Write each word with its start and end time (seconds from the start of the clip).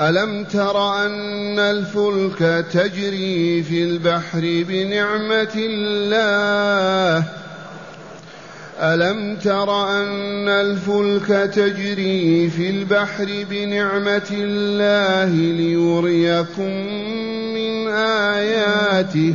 ألم 0.00 0.44
تر 0.44 1.04
أن 1.06 1.58
الفلك 1.58 2.66
تجري 2.72 3.62
في 3.62 3.82
البحر 3.82 4.40
بنعمة 4.68 5.54
الله؟ 5.56 7.24
ألم 8.80 9.36
تر 9.36 9.88
أن 9.88 10.48
الفلك 10.48 11.50
تجري 11.54 12.50
في 12.50 12.70
البحر 12.70 13.46
بنعمة 13.50 14.30
الله 14.30 15.34
ليريكم 15.34 16.72
من 17.54 17.88
آياته؟ 18.34 19.34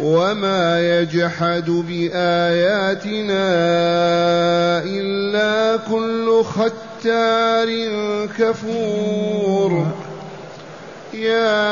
وما 0.00 1.00
يجحد 1.00 1.70
بآياتنا 1.70 3.48
إلا 4.84 5.76
كل 5.90 6.44
ختار 6.44 7.68
كفور 8.38 9.86
يا 11.14 11.62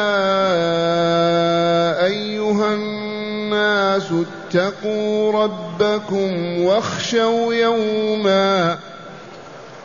أيها 2.06 2.74
الناس 2.74 4.02
اتقوا 4.12 5.32
ربكم 5.44 6.60
واخشوا 6.62 7.54
يوما 7.54 8.78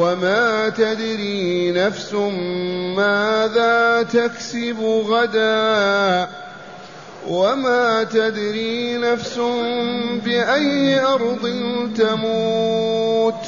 وما 0.00 0.68
تدري 0.68 1.72
نفس 1.72 2.14
ماذا 2.96 4.02
تكسب 4.02 4.80
غدا 5.08 6.28
وما 7.28 8.04
تدري 8.04 8.98
نفس 8.98 9.40
بأي 10.24 11.00
أرض 11.00 11.50
تموت 11.96 13.44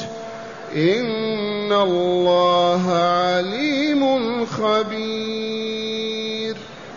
إن 0.75 1.71
الله 1.71 2.91
عليم 2.93 4.45
خبير 4.45 6.23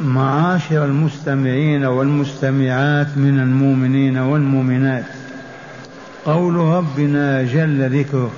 معاشر 0.00 0.84
المستمعين 0.84 1.84
والمستمعات 1.84 3.06
من 3.16 3.40
المؤمنين 3.40 4.18
والمؤمنات 4.18 5.04
قول 6.26 6.54
ربنا 6.54 7.42
جل 7.42 7.98
ذكره 7.98 8.30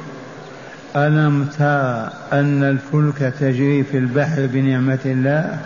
ألم 0.96 1.48
تر 1.58 2.08
أن 2.32 2.64
الفلك 2.64 3.34
تجري 3.40 3.84
في 3.84 3.98
البحر 3.98 4.46
بنعمة 4.46 4.98
الله؟ 5.04 5.58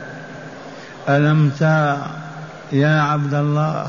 ألم 1.08 1.50
تر 1.60 1.96
يا 2.72 3.00
عبد 3.00 3.34
الله 3.34 3.86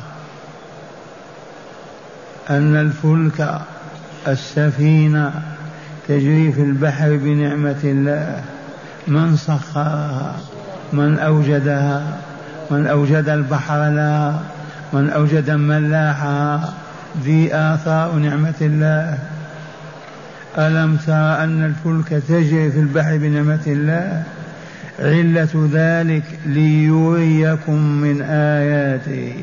أن 2.49 2.75
الفلك 2.75 3.61
السفينة 4.27 5.31
تجري 6.07 6.51
في 6.51 6.61
البحر 6.61 7.17
بنعمة 7.17 7.81
الله؟ 7.83 8.43
من 9.07 9.37
سخرها 9.37 10.35
من 10.93 11.19
أوجدها؟ 11.19 12.17
من 12.71 12.87
أوجد 12.87 13.29
البحر 13.29 13.89
لها؟ 13.89 14.41
من 14.93 15.09
أوجد 15.09 15.51
ملاحها 15.51 16.73
ذي 17.23 17.55
آثار 17.55 18.13
نعمة 18.15 18.53
الله؟ 18.61 19.32
ألم 20.57 20.97
تر 21.07 21.13
أن 21.13 21.65
الفلك 21.65 22.23
تجري 22.27 22.71
في 22.71 22.79
البحر 22.79 23.17
بنعمة 23.17 23.63
الله؟ 23.67 24.23
علة 24.99 25.69
ذلك 25.73 26.23
ليريكم 26.45 27.79
من 28.01 28.21
آياته. 28.21 29.33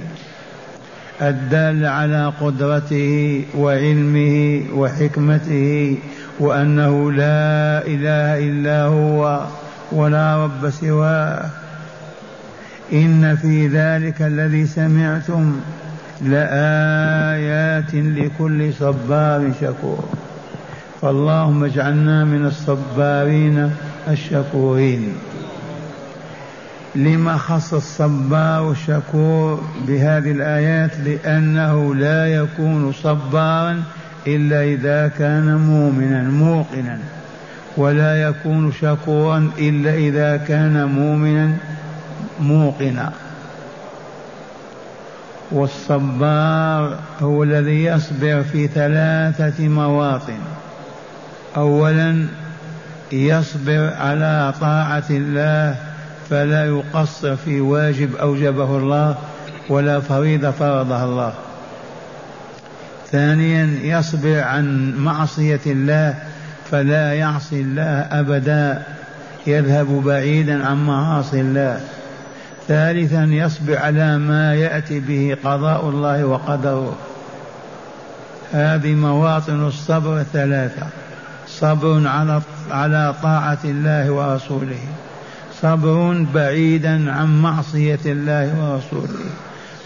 الدال 1.23 1.87
على 1.87 2.33
قدرته 2.41 3.45
وعلمه 3.57 4.63
وحكمته 4.75 5.99
وأنه 6.41 7.13
لا 7.13 7.87
إله 7.87 8.39
إلا 8.49 8.83
هو 8.83 9.47
ولا 9.93 10.45
رب 10.45 10.71
سواه. 10.71 11.51
إن 12.93 13.37
في 13.37 13.67
ذلك 13.67 14.23
الذي 14.23 14.67
سمعتم 14.67 15.61
لآيات 16.23 17.95
لكل 17.95 18.73
صبار 18.73 19.53
شكور. 19.61 20.30
فاللهم 21.03 21.65
اجعلنا 21.65 22.25
من 22.25 22.47
الصبارين 22.47 23.71
الشكورين. 24.09 25.15
لما 26.95 27.37
خص 27.37 27.75
الصبار 27.75 28.71
الشكور 28.71 29.63
بهذه 29.87 30.31
الآيات 30.31 30.91
لأنه 31.05 31.95
لا 31.95 32.35
يكون 32.35 32.93
صبارا 32.93 33.83
إلا 34.27 34.65
إذا 34.65 35.09
كان 35.09 35.57
مؤمنا 35.57 36.23
موقنا. 36.23 36.99
ولا 37.77 38.23
يكون 38.23 38.73
شكورا 38.73 39.51
إلا 39.59 39.95
إذا 39.95 40.37
كان 40.37 40.85
مؤمنا 40.85 41.57
موقنا. 42.41 43.13
والصبار 45.51 46.99
هو 47.23 47.43
الذي 47.43 47.85
يصبر 47.85 48.43
في 48.43 48.67
ثلاثة 48.67 49.69
مواطن. 49.69 50.39
أولا 51.57 52.27
يصبر 53.13 53.93
على 53.99 54.55
طاعة 54.61 55.05
الله 55.11 55.77
فلا 56.31 56.67
يقصر 56.67 57.37
في 57.37 57.61
واجب 57.61 58.17
أوجبه 58.17 58.77
الله 58.77 59.17
ولا 59.69 60.01
فريضة 60.01 60.51
فرضها 60.51 61.05
الله. 61.05 61.33
ثانيا 63.11 63.79
يصبر 63.83 64.41
عن 64.41 64.95
معصية 64.99 65.61
الله 65.67 66.15
فلا 66.71 67.15
يعصي 67.15 67.61
الله 67.61 68.01
أبدا 68.21 68.83
يذهب 69.47 70.03
بعيدا 70.05 70.67
عن 70.67 70.87
معاصي 70.87 71.41
الله. 71.41 71.81
ثالثا 72.69 73.25
يصبر 73.25 73.79
على 73.79 74.19
ما 74.19 74.55
يأتي 74.55 75.01
به 75.01 75.37
قضاء 75.45 75.89
الله 75.89 76.25
وقدره. 76.25 76.97
هذه 78.53 78.95
مواطن 78.95 79.67
الصبر 79.67 80.23
ثلاثة. 80.33 80.87
صبر 81.59 82.09
على 82.09 82.41
على 82.71 83.15
طاعة 83.23 83.59
الله 83.65 84.11
ورسوله. 84.11 84.79
صبر 85.63 86.27
بعيدا 86.35 87.13
عن 87.13 87.43
معصية 87.43 87.99
الله 88.07 88.47
ورسوله. 88.61 89.25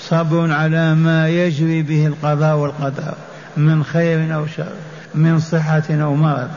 صبر 0.00 0.52
على 0.52 0.94
ما 0.94 1.28
يجري 1.28 1.82
به 1.82 2.06
القضاء 2.06 2.56
والقدر 2.56 3.14
من 3.56 3.84
خير 3.84 4.34
أو 4.34 4.46
شر 4.46 4.72
من 5.14 5.40
صحة 5.40 5.82
أو 5.90 6.14
مرض. 6.14 6.50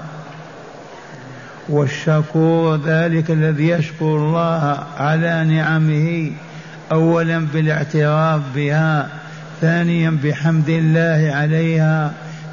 والشكور 1.69 2.79
ذلك 2.85 3.31
الذي 3.31 3.69
يشكر 3.69 4.15
الله 4.15 4.83
على 4.97 5.45
نعمه 5.45 6.31
اولا 6.91 7.47
بالاعتراف 7.53 8.41
بها 8.55 9.07
ثانيا 9.61 10.17
بحمد 10.23 10.69
الله 10.69 11.35
عليها 11.35 12.11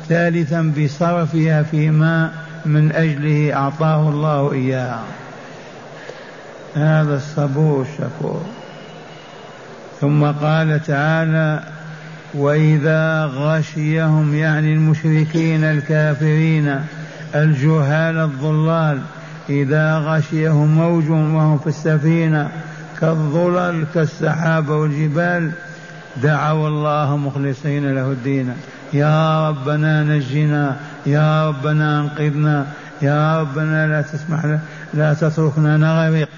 ثالثا 0.09 0.73
بصرفها 0.79 1.63
فيما 1.63 2.31
من 2.67 2.93
أجله 2.93 3.55
أعطاه 3.55 4.09
الله 4.09 4.53
اياها 4.53 5.05
هذا 6.75 7.17
الصبور 7.17 7.87
الشكور 7.93 8.43
ثم 10.01 10.25
قال 10.25 10.81
تعالى 10.87 11.61
وإذا 12.35 13.25
غشيهم 13.25 14.35
يعني 14.35 14.73
المشركين 14.73 15.65
الكافرين 15.65 16.81
الجهال 17.35 18.19
الضلال 18.19 19.01
إذا 19.49 19.99
غشيهم 19.99 20.69
موج 20.69 21.11
وهم 21.11 21.59
في 21.59 21.67
السفينة 21.67 22.49
كالظلل 23.01 23.87
كالسحاب 23.95 24.69
والجبال 24.69 25.51
دعوا 26.23 26.69
الله 26.69 27.17
مخلصين 27.17 27.95
له 27.95 28.07
الدين. 28.11 28.55
يا 28.93 29.49
ربنا 29.49 30.03
نجنا 30.03 30.77
يا 31.07 31.49
ربنا 31.49 32.01
انقذنا 32.01 32.67
يا 33.03 33.41
ربنا 33.41 33.87
لا 33.87 34.03
تسمح 34.03 34.59
لا 34.95 35.15
تتركنا 35.15 35.77
نغرق. 35.77 36.29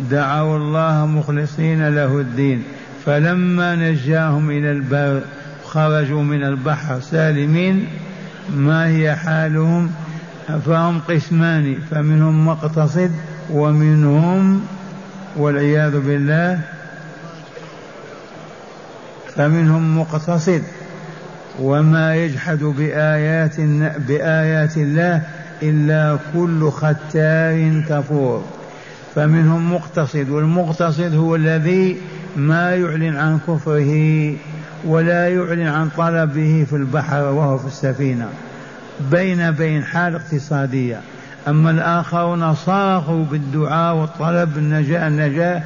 دعوا 0.00 0.56
الله 0.56 1.06
مخلصين 1.06 1.88
له 1.88 2.20
الدين. 2.20 2.62
فلما 3.06 3.74
نجاهم 3.74 4.50
إلى 4.50 4.72
البر 4.72 5.20
خرجوا 5.64 6.22
من 6.22 6.44
البحر 6.44 7.00
سالمين. 7.00 7.86
ما 8.56 8.86
هي 8.86 9.16
حالهم؟ 9.16 9.90
فهم 10.66 11.00
قسمان 11.08 11.78
فمنهم 11.90 12.46
مقتصد 12.48 13.12
ومنهم 13.50 14.66
والعياذ 15.36 16.00
بالله 16.00 16.60
فمنهم 19.36 19.98
مقتصد. 19.98 20.62
وما 21.60 22.16
يجحد 22.16 22.58
بآيات 22.58 23.60
بآيات 24.08 24.76
الله 24.76 25.22
إلا 25.62 26.18
كل 26.34 26.70
ختار 26.70 27.82
كفور. 27.88 28.44
فمنهم 29.14 29.74
مقتصد 29.74 30.28
والمقتصد 30.28 31.14
هو 31.14 31.36
الذي 31.36 31.96
ما 32.36 32.74
يعلن 32.74 33.16
عن 33.16 33.38
كفره 33.38 34.32
ولا 34.84 35.28
يعلن 35.28 35.66
عن 35.66 35.88
طلبه 35.88 36.66
في 36.70 36.76
البحر 36.76 37.22
وهو 37.22 37.58
في 37.58 37.66
السفينة. 37.66 38.28
بين 39.10 39.50
بين 39.50 39.84
حال 39.84 40.14
اقتصادية. 40.14 41.00
أما 41.48 41.70
الآخرون 41.70 42.54
صاغوا 42.54 43.24
بالدعاء 43.24 43.96
والطلب 43.96 44.58
النجاة 44.58 45.08
النجاة 45.08 45.62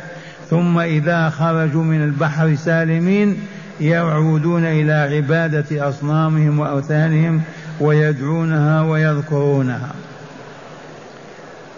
ثم 0.51 0.79
إذا 0.79 1.31
خرجوا 1.31 1.85
من 1.85 2.05
البحر 2.05 2.55
سالمين 2.55 3.37
يعودون 3.81 4.65
إلى 4.65 4.93
عبادة 4.93 5.89
أصنامهم 5.89 6.59
وأوثانهم 6.59 7.43
ويدعونها 7.81 8.83
ويذكرونها. 8.83 9.91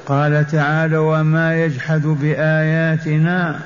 قال 0.07 0.47
تعالى 0.47 0.97
وما 0.97 1.65
يجحد 1.65 2.03
بآياتنا 2.07 3.59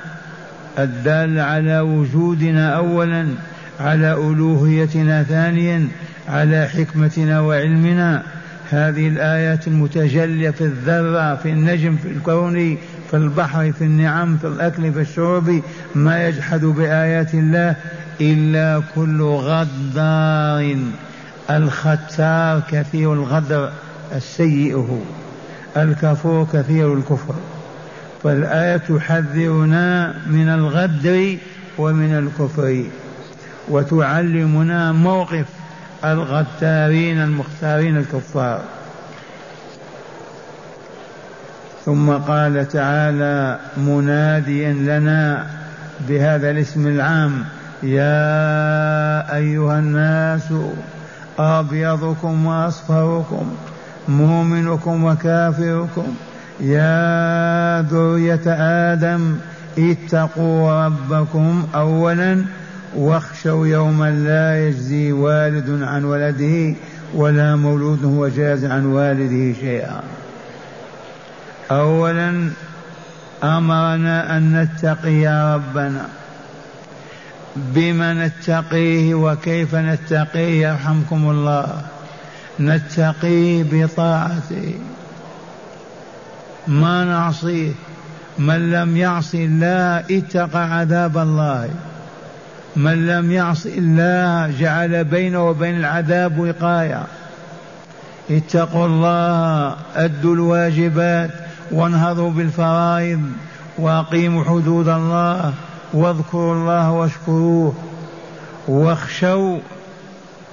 الدال 0.79 1.39
على 1.39 1.79
وجودنا 1.79 2.69
أولا 2.69 3.27
على 3.79 4.13
ألوهيتنا 4.13 5.23
ثانيا 5.23 5.87
على 6.29 6.67
حكمتنا 6.67 7.39
وعلمنا. 7.41 8.23
هذه 8.69 9.07
الآيات 9.07 9.67
المتجلية 9.67 10.49
في 10.49 10.61
الذرة 10.61 11.35
في 11.35 11.49
النجم 11.49 11.95
في 11.95 12.07
الكون 12.07 12.77
في 13.09 13.13
البحر 13.13 13.71
في 13.71 13.83
النعم 13.83 14.37
في 14.37 14.47
الأكل 14.47 14.93
في 14.93 15.01
الشرب. 15.01 15.61
ما 15.95 16.27
يجحد 16.27 16.65
بآيات 16.65 17.33
الله 17.33 17.75
إلا 18.21 18.81
كل 18.95 19.21
غدار. 19.21 20.77
الختار 21.49 22.61
كثير 22.71 23.13
الغدر 23.13 23.71
السيء 24.15 24.75
هو 24.75 24.99
الكفور 25.77 26.47
كثير 26.53 26.93
الكفر. 26.93 27.35
فالآية 28.23 28.77
تحذرنا 28.77 30.13
من 30.27 30.49
الغدر 30.49 31.37
ومن 31.77 32.13
الكفر 32.17 32.83
وتعلمنا 33.69 34.91
موقف 34.91 35.45
الغتارين 36.05 37.17
المختارين 37.17 37.97
الكفار. 37.97 38.61
ثم 41.85 42.11
قال 42.11 42.67
تعالى 42.67 43.59
مناديا 43.77 44.73
لنا 44.73 45.47
بهذا 46.09 46.51
الاسم 46.51 46.87
العام 46.87 47.45
يا 47.83 49.35
أيها 49.35 49.79
الناس 49.79 50.53
أبيضكم 51.39 52.45
وأصفركم 52.45 53.55
مؤمنكم 54.07 55.03
وكافركم 55.03 56.15
يا 56.59 57.81
ذرية 57.81 58.41
آدم 58.93 59.35
اتقوا 59.77 60.85
ربكم 60.85 61.67
اولا 61.75 62.43
واخشوا 62.95 63.67
يوما 63.67 64.11
لا 64.11 64.67
يجزي 64.67 65.11
والد 65.11 65.83
عن 65.83 66.03
ولده 66.03 66.75
ولا 67.15 67.55
مولود 67.55 68.05
هو 68.05 68.27
جاز 68.27 68.65
عن 68.65 68.85
والده 68.85 69.59
شيئا. 69.59 70.01
اولا 71.71 72.49
أمرنا 73.43 74.37
أن 74.37 74.61
نتقي 74.61 75.27
ربنا. 75.27 76.05
بما 77.57 78.13
نتقيه 78.13 79.15
وكيف 79.15 79.75
نتقيه 79.75 80.67
يرحمكم 80.67 81.29
الله. 81.29 81.81
نتقيه 82.59 83.63
بطاعته. 83.71 84.73
ما 86.67 87.03
نعصيه. 87.03 87.71
من 88.39 88.71
لم 88.71 88.97
يعص 88.97 89.35
الله 89.35 90.03
اتقى 90.11 90.73
عذاب 90.73 91.17
الله. 91.17 91.69
من 92.75 93.07
لم 93.07 93.31
يعص 93.31 93.65
الله 93.65 94.53
جعل 94.59 95.03
بينه 95.03 95.49
وبين 95.49 95.77
العذاب 95.77 96.39
وقاية. 96.39 97.03
اتقوا 98.31 98.85
الله 98.85 99.75
أدوا 99.95 100.35
الواجبات 100.35 101.29
وانهضوا 101.71 102.31
بالفرائض 102.31 103.31
وأقيموا 103.77 104.43
حدود 104.43 104.87
الله. 104.87 105.53
واذكروا 105.93 106.53
الله 106.53 106.91
واشكروه 106.91 107.73
واخشوا 108.67 109.59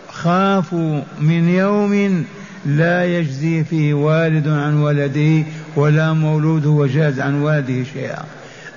خافوا 0.08 1.00
من 1.20 1.48
يوم 1.48 2.24
لا 2.66 3.04
يجزي 3.04 3.64
فيه 3.64 3.94
والد 3.94 4.48
عن 4.48 4.76
ولده 4.76 5.44
ولا 5.76 6.12
مولود 6.12 6.66
هو 6.66 6.86
جاز 6.86 7.20
عن 7.20 7.42
والده 7.42 7.84
شيئا. 7.92 8.24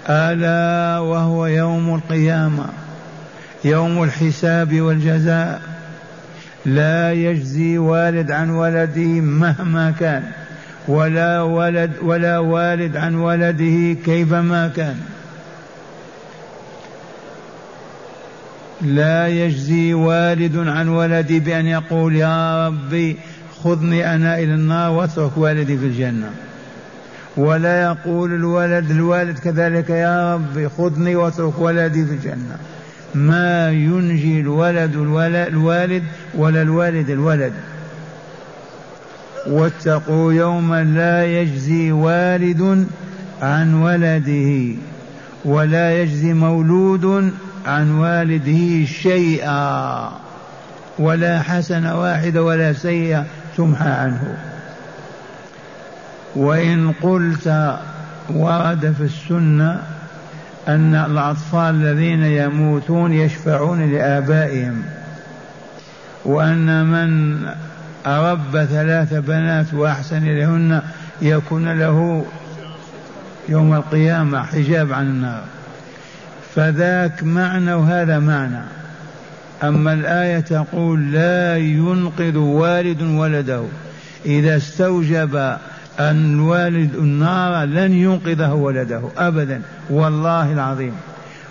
ألا 0.09 0.99
وهو 0.99 1.45
يوم 1.45 1.95
القيامة 1.95 2.65
يوم 3.65 4.03
الحساب 4.03 4.81
والجزاء. 4.81 5.61
لا 6.65 7.13
يجزي 7.13 7.77
والد 7.77 8.31
عن 8.31 8.49
ولده 8.49 9.21
مهما 9.21 9.93
كان 9.99 10.23
ولا 10.87 11.41
ولد 11.41 11.91
ولا 12.01 12.39
والد 12.39 12.97
عن 12.97 13.15
ولده 13.15 13.99
كيفما 14.05 14.67
كان. 14.75 14.95
لا 18.81 19.27
يجزي 19.27 19.93
والد 19.93 20.67
عن 20.67 20.87
ولدي 20.87 21.39
بأن 21.39 21.65
يقول 21.65 22.15
يا 22.15 22.67
ربي 22.67 23.17
خذني 23.63 24.15
أنا 24.15 24.39
إلى 24.39 24.53
النار 24.53 24.91
واترك 24.91 25.37
والدي 25.37 25.77
في 25.77 25.85
الجنة. 25.85 26.29
ولا 27.37 27.81
يقول 27.81 28.33
الولد 28.33 28.91
الوالد 28.91 29.39
كذلك 29.39 29.89
يا 29.89 30.35
ربي 30.35 30.69
خذني 30.69 31.15
واترك 31.15 31.59
ولدي 31.59 32.05
في 32.05 32.13
الجنة. 32.13 32.57
ما 33.15 33.71
ينجي 33.71 34.41
الولد 34.41 34.95
الوالد 34.95 36.03
ولا 36.35 36.61
الوالد 36.61 37.09
الولد. 37.09 37.53
واتقوا 39.47 40.33
يوما 40.33 40.83
لا 40.83 41.41
يجزي 41.41 41.91
والد 41.91 42.87
عن 43.41 43.73
ولده 43.73 44.75
ولا 45.45 46.01
يجزي 46.01 46.33
مولود 46.33 47.31
عن 47.67 47.91
والده 47.91 48.85
شيئا 48.85 50.11
ولا 50.99 51.41
حسنة 51.41 52.01
واحدة 52.01 52.43
ولا 52.43 52.73
سيئة 52.73 53.25
تمحى 53.57 53.89
عنه. 53.89 54.37
وإن 56.35 56.91
قلت 57.01 57.77
ورد 58.29 58.93
في 58.97 59.03
السنة 59.03 59.81
أن 60.67 60.95
الأطفال 60.95 61.75
الذين 61.75 62.23
يموتون 62.23 63.13
يشفعون 63.13 63.91
لآبائهم 63.91 64.83
وأن 66.25 66.85
من 66.85 67.39
أرب 68.05 68.65
ثلاث 68.65 69.13
بنات 69.13 69.73
وأحسن 69.73 70.17
إليهن 70.17 70.81
يكون 71.21 71.79
له 71.79 72.25
يوم 73.49 73.73
القيامة 73.73 74.43
حجاب 74.43 74.93
عن 74.93 75.07
النار. 75.07 75.43
فذاك 76.57 77.23
معنى 77.23 77.73
وهذا 77.73 78.19
معنى. 78.19 78.63
أما 79.63 79.93
الآية 79.93 80.39
تقول 80.39 81.11
لا 81.11 81.57
ينقذ 81.57 82.37
والد 82.37 83.01
ولده. 83.01 83.63
إذا 84.25 84.57
استوجب 84.57 85.57
الوالد 85.99 86.95
النار 86.95 87.65
لن 87.65 87.93
ينقذه 87.93 88.53
ولده 88.53 89.01
أبدا 89.17 89.61
والله 89.89 90.53
العظيم. 90.53 90.93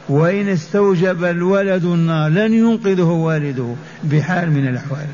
وإن 0.08 0.48
استوجب 0.48 1.24
الولد 1.24 1.84
النار 1.84 2.30
لن 2.30 2.54
ينقذه 2.54 3.02
والده 3.02 3.74
بحال 4.04 4.50
من 4.50 4.68
الأحوال. 4.68 5.06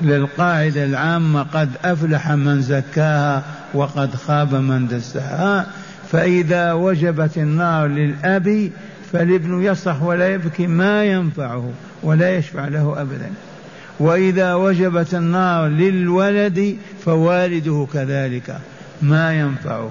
للقاعدة 0.00 0.84
العامة 0.84 1.42
قد 1.42 1.70
أفلح 1.84 2.30
من 2.30 2.62
زكاها 2.62 3.42
وقد 3.74 4.14
خاب 4.14 4.54
من 4.54 4.88
دساها. 4.88 5.66
فإذا 6.12 6.72
وجبت 6.72 7.38
النار 7.38 7.86
للأب 7.86 8.70
فالابن 9.12 9.62
يصرخ 9.62 10.02
ولا 10.02 10.28
يبكي 10.28 10.66
ما 10.66 11.04
ينفعه 11.04 11.70
ولا 12.02 12.36
يشفع 12.36 12.68
له 12.68 13.00
أبدا. 13.00 13.30
وإذا 14.00 14.54
وجبت 14.54 15.14
النار 15.14 15.66
للولد 15.68 16.76
فوالده 17.04 17.86
كذلك 17.92 18.58
ما 19.02 19.34
ينفعه. 19.34 19.90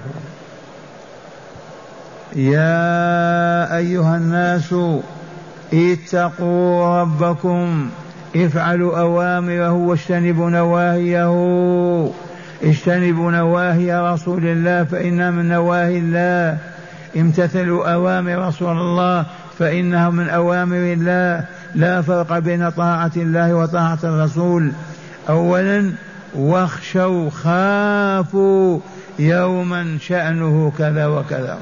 يا 2.36 3.76
أيها 3.76 4.16
الناس 4.16 4.74
اتقوا 5.74 7.00
ربكم 7.00 7.90
افعلوا 8.36 8.98
أوامره 8.98 9.72
واجتنبوا 9.72 10.50
نواهيه. 10.50 12.10
اجتنبوا 12.62 13.30
نواهي 13.30 14.12
رسول 14.12 14.46
الله 14.46 14.84
فإنها 14.84 15.30
من 15.30 15.48
نواهي 15.48 15.98
الله 15.98 16.58
امتثلوا 17.16 17.94
أوامر 17.94 18.48
رسول 18.48 18.78
الله 18.78 19.26
فإنها 19.58 20.10
من 20.10 20.28
أوامر 20.28 20.76
الله. 20.76 21.44
لا 21.74 22.02
فرق 22.02 22.38
بين 22.38 22.70
طاعة 22.70 23.12
الله 23.16 23.54
وطاعة 23.54 23.98
الرسول. 24.04 24.72
أولا 25.28 25.92
واخشوا 26.34 27.30
خافوا 27.30 28.80
يوما 29.18 29.98
شأنه 30.00 30.72
كذا 30.78 31.06
وكذا. 31.06 31.58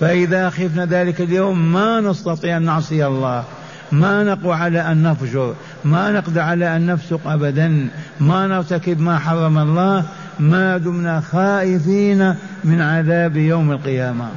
فإذا 0.00 0.50
خفنا 0.50 0.86
ذلك 0.86 1.20
اليوم 1.20 1.72
ما 1.72 2.00
نستطيع 2.00 2.56
أن 2.56 2.62
نعصي 2.62 3.06
الله. 3.06 3.44
ما 3.92 4.24
نقوى 4.24 4.54
على 4.54 4.80
أن 4.80 5.02
نفجر. 5.02 5.54
ما 5.84 6.12
نقدر 6.12 6.40
على 6.40 6.76
أن 6.76 6.86
نفسق 6.86 7.20
أبدا. 7.26 7.88
ما 8.20 8.46
نرتكب 8.46 9.00
ما 9.00 9.18
حرم 9.18 9.58
الله. 9.58 10.04
ما 10.38 10.78
دمنا 10.78 11.20
خائفين 11.20 12.34
من 12.64 12.80
عذاب 12.80 13.36
يوم 13.36 13.72
القيامة. 13.72 14.28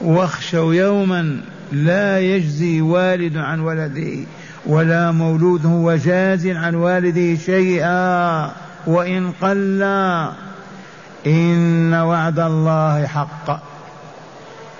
واخشوا 0.00 0.74
يوما 0.74 1.40
لا 1.72 2.20
يجزي 2.20 2.80
والد 2.80 3.36
عن 3.36 3.60
ولده 3.60 4.26
ولا 4.66 5.10
مولود 5.10 5.66
هو 5.66 5.96
جاز 5.96 6.46
عن 6.46 6.74
والده 6.74 7.36
شيئا 7.36 8.50
وإن 8.86 9.32
قل 9.40 9.82
إن 11.26 11.94
وعد 11.94 12.38
الله 12.38 13.06
حق. 13.06 13.62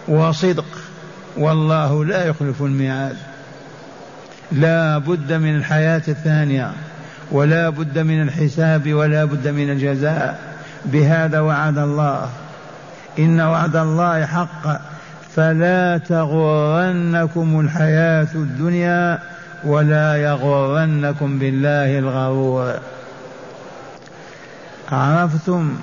وصدق 0.08 0.78
والله 1.36 2.04
لا 2.04 2.24
يخلف 2.24 2.62
الميعاد. 2.62 3.16
لا 4.52 4.98
بد 4.98 5.32
من 5.32 5.56
الحياة 5.56 6.02
الثانية. 6.08 6.72
ولا 7.30 7.68
بد 7.68 7.98
من 7.98 8.22
الحساب 8.22 8.92
ولا 8.92 9.24
بد 9.24 9.48
من 9.48 9.70
الجزاء. 9.70 10.40
بهذا 10.84 11.40
وعد 11.40 11.78
الله. 11.78 12.28
إن 13.18 13.40
وعد 13.40 13.76
الله 13.76 14.26
حق. 14.26 14.80
فلا 15.36 15.98
تغرنكم 15.98 17.60
الحياة 17.60 18.28
الدنيا 18.34 19.18
ولا 19.64 20.16
يغرنكم 20.16 21.38
بالله 21.38 21.98
الغرور. 21.98 22.74
عرفتم 24.92 25.76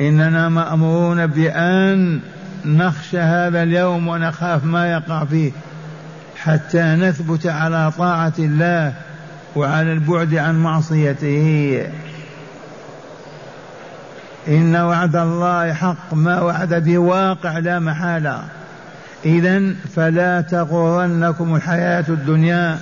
إننا 0.00 0.48
مأمورون 0.48 1.26
بأن 1.26 2.20
نخشى 2.64 3.18
هذا 3.18 3.62
اليوم 3.62 4.08
ونخاف 4.08 4.64
ما 4.64 4.92
يقع 4.92 5.24
فيه. 5.24 5.52
حتى 6.36 6.82
نثبت 6.82 7.46
على 7.46 7.92
طاعة 7.98 8.32
الله 8.38 8.92
وعلى 9.56 9.92
البعد 9.92 10.34
عن 10.34 10.62
معصيته. 10.62 11.86
إن 14.48 14.76
وعد 14.76 15.16
الله 15.16 15.72
حق 15.72 16.14
ما 16.14 16.40
وعد 16.40 16.74
به 16.74 16.98
واقع 16.98 17.58
لا 17.58 17.78
محالة. 17.78 18.42
إذا 19.24 19.74
فلا 19.96 20.40
تغرنكم 20.40 21.54
الحياة 21.54 22.04
الدنيا 22.08 22.78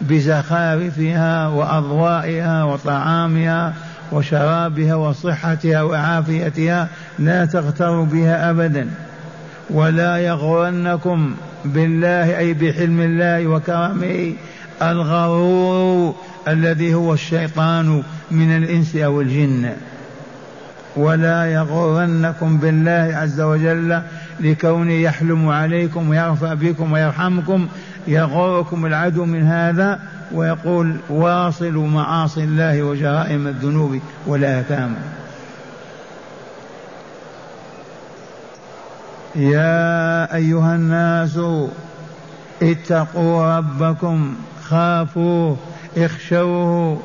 بزخارفها 0.00 1.48
وأضوائها 1.48 2.64
وطعامها 2.64 3.74
وشرابها 4.12 4.94
وصحتها 4.94 5.82
وعافيتها 5.82 6.88
لا 7.18 7.44
تغتروا 7.44 8.04
بها 8.04 8.50
أبدا. 8.50 8.88
ولا 9.70 10.16
يغرنكم 10.16 11.34
بالله 11.64 12.38
أي 12.38 12.54
بحلم 12.54 13.00
الله 13.00 13.46
وكرمه. 13.46 14.32
الغرور 14.82 16.14
الذي 16.48 16.94
هو 16.94 17.14
الشيطان 17.14 18.02
من 18.30 18.56
الإنس 18.56 18.96
أو 18.96 19.20
الجن. 19.20 19.72
ولا 20.96 21.52
يغرنكم 21.52 22.58
بالله 22.58 23.16
عز 23.16 23.40
وجل 23.40 24.02
لكونه 24.40 24.92
يحلم 24.92 25.48
عليكم 25.48 26.08
ويرفع 26.08 26.54
بكم 26.54 26.92
ويرحمكم 26.92 27.68
يغركم 28.06 28.86
العدو 28.86 29.24
من 29.24 29.42
هذا 29.42 30.00
ويقول 30.32 30.96
واصلوا 31.08 31.86
معاصي 31.88 32.44
الله 32.44 32.82
وجرائم 32.82 33.46
الذنوب 33.46 34.00
والآثام. 34.26 34.94
يا 39.34 40.34
أيها 40.34 40.74
الناس 40.74 41.40
اتقوا 42.62 43.56
ربكم 43.56 44.34
خافوه 44.70 45.56
اخشوه 45.96 46.98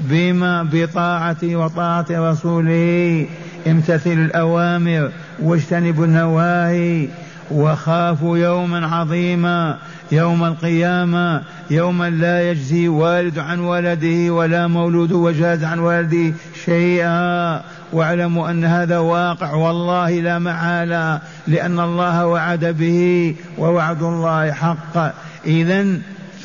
بما 0.00 0.62
بطاعته 0.72 1.56
وطاعة 1.56 2.06
رسوله. 2.10 3.26
امتثلوا 3.66 4.24
الأوامر 4.24 5.10
واجتنبوا 5.42 6.04
النواهي. 6.04 7.08
وخافوا 7.50 8.38
يوما 8.38 8.86
عظيما 8.86 9.78
يوم 10.12 10.44
القيامة 10.44 11.42
يوما 11.70 12.10
لا 12.10 12.50
يجزي 12.50 12.88
والد 12.88 13.38
عن 13.38 13.60
ولده 13.60 14.30
ولا 14.34 14.66
مولود 14.66 15.12
وجاز 15.12 15.64
عن 15.64 15.78
ولده 15.78 16.32
شيئا. 16.64 17.62
واعلموا 17.92 18.50
أن 18.50 18.64
هذا 18.64 18.98
واقع 18.98 19.54
والله 19.54 20.10
لا 20.20 20.38
محالة 20.38 21.20
لأن 21.46 21.80
الله 21.80 22.26
وعد 22.26 22.64
به 22.64 23.34
ووعد 23.58 24.02
الله 24.02 24.52
حق 24.52 25.14
إذا 25.46 25.86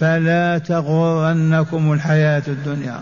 فلا 0.02 0.58
تغرنكم 0.58 1.94
الحياة 1.94 2.44
الدنيا. 2.48 3.00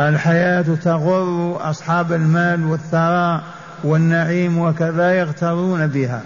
الحياة 0.00 0.64
تغر 0.84 1.56
أصحاب 1.70 2.12
المال 2.12 2.64
والثراء 2.64 3.40
والنعيم 3.84 4.58
وكذا 4.58 5.18
يغترون 5.18 5.86
بها. 5.86 6.22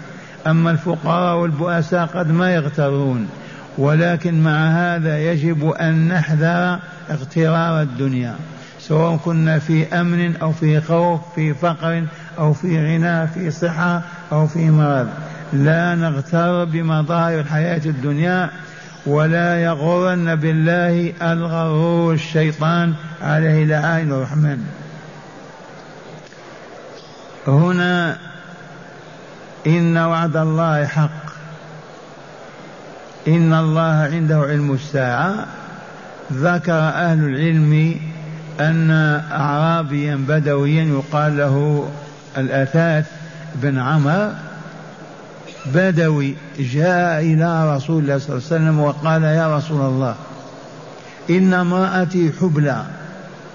أما 0.47 0.71
الفقراء 0.71 1.37
والبؤساء 1.37 2.05
قد 2.05 2.31
ما 2.31 2.53
يغترون. 2.53 3.29
ولكن 3.77 4.43
مع 4.43 4.67
هذا 4.67 5.19
يجب 5.19 5.69
أن 5.69 6.07
نحذر 6.07 6.79
اغترار 7.11 7.81
الدنيا. 7.81 8.35
سواء 8.79 9.17
كنا 9.17 9.59
في 9.59 9.99
أمن 10.01 10.35
أو 10.35 10.51
في 10.51 10.81
خوف 10.81 11.19
في 11.35 11.53
فقر 11.53 12.05
أو 12.37 12.53
في 12.53 12.77
غنى 12.77 13.27
في 13.27 13.51
صحة 13.51 14.01
أو 14.31 14.47
في 14.47 14.69
مرض. 14.69 15.07
لا 15.53 15.95
نغتر 15.95 16.63
بمظاهر 16.63 17.39
الحياة 17.39 17.81
الدنيا 17.85 18.49
ولا 19.05 19.63
يغرن 19.63 20.35
بالله 20.35 21.13
الغرور 21.21 22.13
الشيطان 22.13 22.93
عليه 23.21 23.65
لعائن 23.65 24.11
الرحمن. 24.11 24.65
هنا 27.47 28.17
إن 29.67 29.97
وعد 29.97 30.37
الله 30.37 30.85
حق. 30.85 31.25
إن 33.27 33.53
الله 33.53 34.09
عنده 34.13 34.37
علم 34.37 34.73
الساعة. 34.73 35.45
ذكر 36.33 36.73
أهل 36.73 37.23
العلم 37.23 37.99
أن 38.59 38.91
أعرابيا 39.31 40.15
بدويا 40.15 40.83
يقال 40.83 41.37
له 41.37 41.89
الأثاث 42.37 43.05
بن 43.55 43.79
عمر 43.79 44.33
بدوي 45.73 46.35
جاء 46.59 47.21
إلى 47.21 47.75
رسول 47.75 48.03
الله 48.03 48.17
صلى 48.17 48.29
الله 48.29 48.47
عليه 48.51 48.55
وسلم 48.55 48.79
وقال 48.79 49.23
يا 49.23 49.57
رسول 49.57 49.81
الله 49.81 50.15
إن 51.29 51.53
امرأتي 51.53 52.31
حبلى 52.41 52.85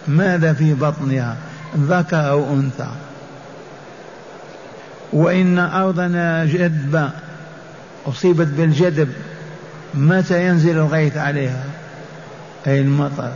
ماذا 0.09 0.53
في 0.53 0.75
بطنها 0.75 1.37
ذكر 1.77 2.29
أو 2.31 2.55
أنثى؟ 2.55 2.89
وإن 5.13 5.59
أرضنا 5.59 6.45
جدبة 6.45 7.11
أصيبت 8.07 8.47
بالجدب 8.47 9.09
متى 9.95 10.47
ينزل 10.47 10.79
الغيث 10.79 11.17
عليها؟ 11.17 11.65
أي 12.67 12.81
المطر. 12.81 13.33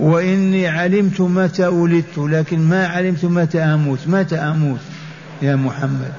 وإني 0.00 0.68
علمت 0.68 1.20
متى 1.20 1.66
ولدت 1.66 2.18
لكن 2.18 2.58
ما 2.58 2.86
علمت 2.86 3.24
متى 3.24 3.60
أموت 3.60 3.98
متى 4.06 4.36
أموت 4.36 4.80
يا 5.42 5.56
محمد؟ 5.56 6.12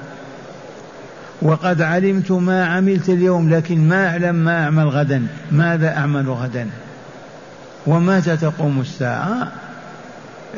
وقد 1.42 1.82
علمت 1.82 2.32
ما 2.32 2.66
عملت 2.66 3.08
اليوم 3.08 3.50
لكن 3.50 3.88
ما 3.88 4.08
أعلم 4.08 4.34
ما 4.34 4.64
أعمل 4.64 4.88
غدا. 4.88 5.26
ماذا 5.52 5.96
أعمل 5.96 6.30
غدا؟ 6.30 6.66
ومتى 7.86 8.36
تقوم 8.36 8.80
الساعة؟ 8.80 9.48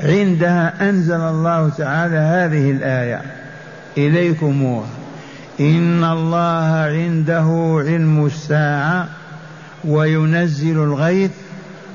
عندها 0.03 0.91
أنزل 0.91 1.21
الله 1.21 1.69
تعالى 1.69 2.17
هذه 2.17 2.71
الآية 2.71 3.23
إليكموها 3.99 4.89
إن 5.61 6.05
الله 6.05 6.75
عنده 6.75 7.77
علم 7.87 8.27
الساعة 8.27 9.09
وينزل 9.85 10.83
الغيث 10.83 11.31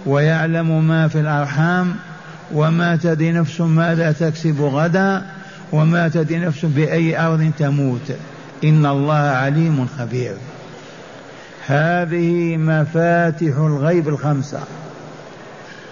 ويعلم 0.06 0.88
ما 0.88 1.08
في 1.08 1.20
الأرحام. 1.20 1.96
وما 2.54 2.96
تدري 2.96 3.32
نفس 3.32 3.62
ماذا 3.62 4.12
تكسب 4.12 4.62
غدا 4.62 5.22
وما 5.72 6.08
تدري 6.08 6.40
نفس 6.40 6.66
بأي 6.66 7.20
أرض 7.20 7.52
تموت. 7.58 8.12
إن 8.64 8.86
الله 8.86 9.14
عليم 9.14 9.88
خبير. 10.00 10.36
هذه 11.68 12.58
مفاتح 12.58 13.58
الغيب 13.58 14.08
الخمسة. 14.08 14.60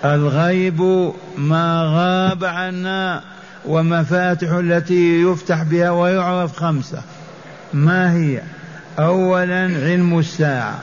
الغيب 0.06 1.12
ما 1.38 1.84
غاب 1.96 2.44
عنا 2.44 3.22
ومفاتح 3.66 4.52
التي 4.52 5.22
يفتح 5.22 5.64
بها 5.64 5.90
ويعرف 5.92 6.56
خمسة. 6.56 7.02
ما 7.74 8.14
هي؟ 8.14 8.42
أولا 9.00 9.64
علم 9.64 10.20
الساعة. 10.20 10.80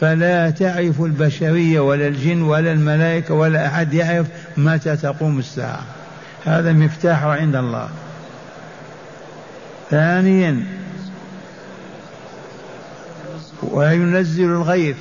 فلا 0.00 0.50
تعرف 0.50 1.00
البشرية 1.00 1.80
ولا 1.80 2.06
الجن 2.06 2.42
ولا 2.42 2.72
الملائكة 2.72 3.34
ولا 3.34 3.66
أحد 3.66 3.94
يعرف 3.94 4.26
متى 4.56 4.96
تقوم 4.96 5.38
الساعة. 5.38 5.82
هذا 6.44 6.72
مفتاح 6.72 7.24
عند 7.24 7.56
الله. 7.56 7.88
ثانيا 9.90 10.64
وينزل 13.62 14.44
الغيث. 14.44 14.96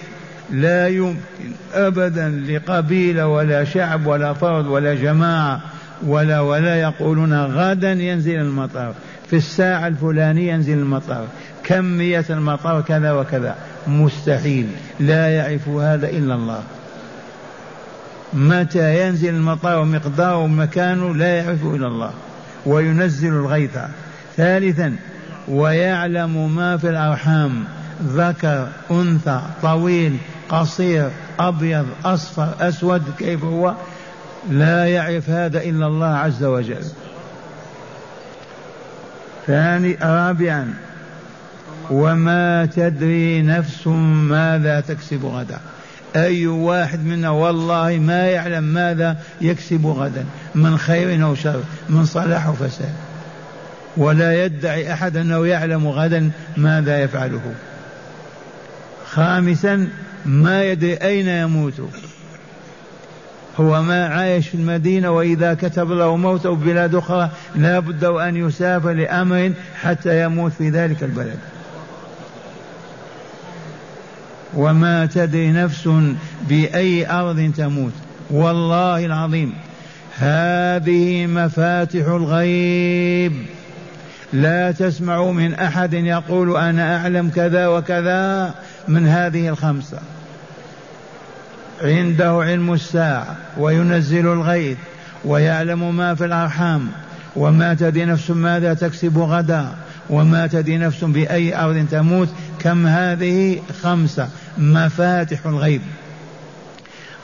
لا 0.52 0.88
يمكن 0.88 1.52
ابدا 1.74 2.30
لقبيلة 2.30 3.28
ولا 3.28 3.64
شعب 3.64 4.06
ولا 4.06 4.34
فرد 4.34 4.68
ولا 4.68 4.96
جماعة 4.96 5.62
ولا 6.04 6.40
ولا 6.40 6.76
يقولون 6.76 7.34
غدا 7.34 7.92
ينزل 7.92 8.36
المطر 8.36 8.94
في 9.30 9.36
الساعة 9.36 9.88
الفلانية 9.88 10.54
ينزل 10.54 10.74
المطر 10.74 11.26
كميه 11.64 12.26
المطر 12.30 12.82
كذا 12.82 13.12
وكذا. 13.12 13.56
مستحيل. 13.88 14.68
لا 15.00 15.28
يعرف 15.28 15.68
هذا 15.68 16.10
إلا 16.10 16.36
الله. 16.36 16.64
متى 18.34 19.08
ينزل 19.08 19.30
المطر 19.30 19.80
ومقداره 19.80 20.38
ومكانه؟ 20.38 21.16
لا 21.16 21.38
يعرفه 21.38 21.76
إلا 21.76 21.88
الله. 21.88 22.12
وينزل 22.66 23.30
الغيث. 23.30 23.78
ثالثا 24.38 24.96
ويعلم 25.48 26.56
ما 26.56 26.78
في 26.78 26.90
الأرحام. 26.90 27.64
ذكر 28.04 28.68
أنثى 28.92 29.42
طويل 29.62 30.18
قصير 30.50 31.10
أبيض 31.40 31.86
أصفر 32.06 32.54
أسود 32.60 33.04
كيف 33.20 33.44
هو؟ 33.44 33.74
لا 34.50 34.86
يعرف 34.86 35.30
هذا 35.30 35.64
إلا 35.64 35.88
الله 35.88 36.08
عز 36.08 36.44
وجل. 36.44 36.84
ثاني 39.48 39.98
رابعا 40.02 40.74
وما 41.90 42.66
تدري 42.66 43.42
نفس 43.42 43.88
ماذا 43.88 44.80
تكسب 44.80 45.26
غدا. 45.26 45.60
أي 46.16 46.48
واحد 46.48 47.06
منا 47.06 47.30
والله 47.30 47.98
ما 47.98 48.28
يعلم 48.28 48.64
ماذا 48.64 49.18
يكسب 49.42 49.86
غدا 49.86 50.26
من 50.56 50.78
خير 50.78 51.24
أو 51.24 51.36
شر 51.36 51.62
من 51.90 52.06
صلاح 52.06 52.46
أو 52.46 52.54
فساد. 52.54 52.94
ولا 53.98 54.46
يدعي 54.46 54.94
أحد 54.94 55.18
أنه 55.18 55.48
يعلم 55.48 55.88
غدا 55.88 56.32
ماذا 56.58 57.00
يفعله. 57.00 57.54
خامسا 59.10 59.88
ما 60.26 60.64
يدري 60.64 60.94
أين 60.94 61.28
يموت. 61.28 61.74
هو 63.60 63.82
ما 63.82 64.08
عايش 64.08 64.48
في 64.48 64.56
المدينة 64.56 65.12
وإذا 65.12 65.54
كتب 65.54 65.92
له 65.92 66.16
موت 66.16 66.46
أو 66.46 66.56
بلاد 66.56 66.96
أخرى 66.96 67.30
لا 67.56 67.80
بد 67.80 68.04
أن 68.04 68.36
يسافر 68.36 68.92
لأمر 68.92 69.52
حتى 69.82 70.24
يموت 70.24 70.52
في 70.52 70.70
ذلك 70.70 71.04
البلد. 71.04 71.40
وما 74.54 75.06
تدري 75.06 75.52
نفس 75.52 75.90
بأي 76.50 77.12
أرض 77.12 77.54
تموت. 77.58 77.94
والله 78.30 79.06
العظيم 79.06 79.54
هذه 80.18 81.28
مفاتح 81.28 82.08
الغيب. 82.08 83.34
لا 84.34 84.72
تسمعوا 84.72 85.34
من 85.34 85.54
أحد 85.54 85.94
يقول 85.94 86.58
أنا 86.58 86.98
أعلم 86.98 87.30
كذا 87.30 87.68
وكذا. 87.68 88.54
من 88.90 89.08
هذه 89.08 89.50
الخمسة. 89.50 90.00
عنده 91.82 92.32
علم 92.32 92.74
الساعة 92.74 93.36
وينزل 93.58 94.28
الغيث 94.28 94.78
ويعلم 95.26 95.96
ما 95.98 96.16
في 96.16 96.26
الأرحام 96.26 96.88
وما 97.36 97.74
تدري 97.74 98.06
نفس 98.06 98.32
ماذا 98.32 98.74
تكسب 98.74 99.18
غدا 99.18 99.68
وما 100.10 100.48
تدري 100.48 100.78
نفس 100.78 101.04
بأي 101.04 101.56
أرض 101.56 101.88
تموت. 101.92 102.30
كم 102.60 102.88
هذه 102.88 103.62
خمسة؟ 103.82 104.30
مفاتح 104.58 105.46
الغيب. 105.46 105.82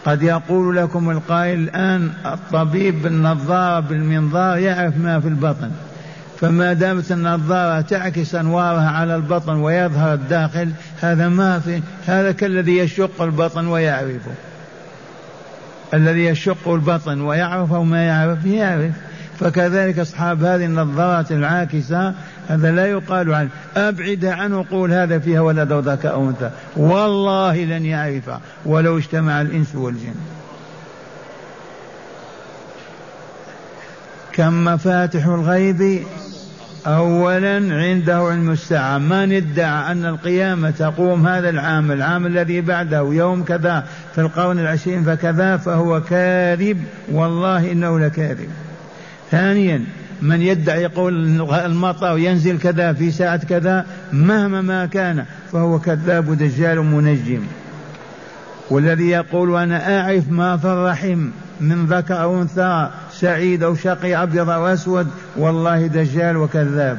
قد 0.06 0.24
يقول 0.24 0.76
لكم 0.76 1.10
القائل 1.10 1.60
الآن 1.60 2.12
الطبيب 2.26 3.02
بالنظارة 3.02 3.80
بالمنظار 3.80 4.58
يعرف 4.58 4.98
ما 4.98 5.20
في 5.20 5.28
البطن. 5.28 5.72
فما 6.42 6.74
دامت 6.74 7.12
النظارة 7.12 7.82
تعكس 7.82 8.36
أنوارها 8.36 8.90
على 8.90 9.16
البطن 9.16 9.56
ويظهر 9.56 10.14
الداخل 10.14 10.72
هذا 11.02 11.30
ما 11.30 11.60
في 11.60 11.82
هذا 12.08 12.32
كالذي 12.32 12.78
يشق 12.78 13.22
البطن 13.22 13.68
ويعرفه. 13.68 14.32
الذي 15.94 16.26
يشق 16.26 16.68
البطن 16.68 17.22
ويعرفه 17.22 17.84
ما 17.84 18.06
يعرف 18.06 18.46
يعرف. 18.46 18.92
فكذلك 19.40 20.00
أصحاب 20.00 20.44
هذه 20.44 20.66
النظارات 20.66 21.32
العاكسة 21.32 22.14
هذا 22.48 22.72
لا 22.72 22.86
يقال 22.86 23.34
عنه. 23.34 23.50
أبعد 23.76 24.26
عنه 24.26 24.66
قول 24.72 24.92
هذا 24.92 25.20
فيها 25.20 25.42
ولد 25.42 25.72
وذاك 25.72 26.06
أو 26.06 26.30
أنثى. 26.30 26.52
والله 26.78 27.66
لن 27.66 27.86
يعرف 27.86 28.30
ولو 28.66 28.98
اجتمع 28.98 29.42
الإنس 29.42 29.76
والجن. 29.76 30.16
كم 34.34 34.66
مفاتح 34.66 35.26
الغيب؟ 35.26 36.04
أولا 36.88 37.56
عنده 37.56 38.18
علم 38.18 38.52
الساعة. 38.52 38.98
من 38.98 39.32
ادعى 39.34 39.92
أن 39.92 40.06
القيامة 40.06 40.70
تقوم 40.70 41.28
هذا 41.28 41.50
العام 41.50 41.92
العام 41.92 42.26
الذي 42.26 42.62
بعده 42.62 43.08
يوم 43.12 43.44
كذا 43.44 43.86
في 44.16 44.22
القرن 44.22 44.60
العشرين 44.60 45.04
فكذا 45.04 45.58
فهو 45.58 46.02
كاذب. 46.02 46.84
والله 47.12 47.72
إنه 47.72 48.00
لكاذب. 48.00 48.50
ثانيا 49.32 49.86
من 50.22 50.42
يدعي 50.42 50.82
يقول 50.82 51.42
المطر 51.52 52.18
ينزل 52.18 52.60
كذا 52.60 52.94
في 52.94 53.12
ساعة 53.12 53.46
كذا 53.46 53.86
مهما 54.14 54.62
ما 54.62 54.86
كان 54.86 55.26
فهو 55.52 55.80
كذاب 55.80 56.38
دجال 56.38 56.82
منجم. 56.82 57.42
والذي 58.70 59.10
يقول 59.10 59.56
أنا 59.56 60.02
أعرف 60.02 60.30
ما 60.30 60.58
في 60.58 60.66
الرحم. 60.68 61.30
من 61.60 61.86
ذكر 61.86 62.22
أو 62.22 62.42
أنثى 62.42 62.90
سعيد 63.12 63.64
أو 63.64 63.76
شقي 63.76 64.24
أبيض 64.24 64.50
أو 64.50 64.68
أسود 64.68 65.08
والله 65.38 65.88
دجال 65.88 66.38
وكذاب. 66.38 66.98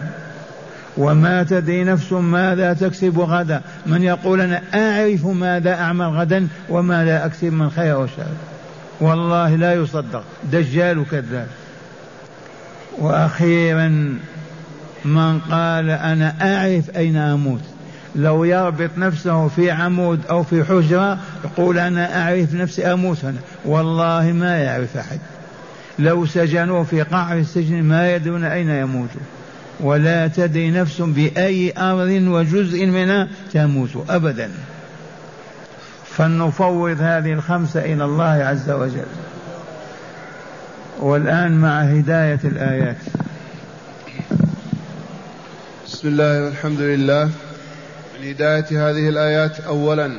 وما 0.97 1.43
تدري 1.43 1.85
نفس 1.85 2.13
ماذا 2.13 2.73
تكسب 2.73 3.21
غدا. 3.21 3.61
من 3.87 4.03
يقول 4.03 4.41
أنا 4.41 4.63
أعرف 4.75 5.27
ماذا 5.27 5.75
أعمل 5.75 6.07
غدا 6.07 6.49
وما 6.69 7.05
لا 7.05 7.27
أكسب 7.27 7.53
من 7.53 7.71
خير 7.71 7.95
أو 7.95 8.07
شر. 8.07 8.23
والله 9.01 9.57
لا 9.57 9.75
يصدق. 9.75 10.23
دجال 10.53 11.05
كذاب 11.11 11.47
وأخيرا 12.99 14.19
من 15.05 15.41
قال 15.41 15.91
أنا 15.91 16.35
أعرف 16.43 16.97
أين 16.97 17.17
أموت. 17.17 17.76
لو 18.17 18.45
يربط 18.45 18.91
نفسه 18.97 19.49
في 19.49 19.71
عمود 19.71 20.21
أو 20.31 20.43
في 20.43 20.65
حجرة 20.65 21.19
يقول 21.45 21.79
أنا 21.79 22.23
أعرف 22.23 22.55
نفسي 22.55 22.93
أموت 22.93 23.25
هنا. 23.25 23.39
والله 23.65 24.33
ما 24.33 24.59
يعرف 24.59 24.97
أحد. 24.97 25.19
لو 25.99 26.27
سجنوه 26.27 26.85
في 26.85 27.03
قعر 27.03 27.39
السجن 27.39 27.83
ما 27.83 28.15
يدرون 28.15 28.45
أين 28.45 28.71
يموت. 28.71 29.09
ولا 29.81 30.29
تدري 30.29 30.71
نفس 30.71 31.01
بأي 31.01 31.73
أرض 31.79 32.09
وجزء 32.09 32.87
منها 32.87 33.29
تموت 33.53 33.91
أبدا. 34.09 34.51
فلنفوض 36.07 36.97
هذه 37.01 37.33
الخمسة 37.33 37.81
إلى 37.81 38.05
الله 38.05 38.25
عز 38.25 38.71
وجل. 38.71 39.07
والآن 41.01 41.61
مع 41.61 41.81
هداية 41.81 42.41
الآيات. 42.45 42.97
بسم 45.87 46.09
الله 46.09 46.45
والحمد 46.45 46.81
لله. 46.81 47.31
من 48.21 48.29
هداية 48.29 48.91
هذه 48.91 49.09
الآيات 49.09 49.61
أولا 49.61 50.11